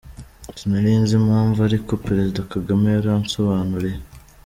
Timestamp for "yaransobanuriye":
2.95-3.99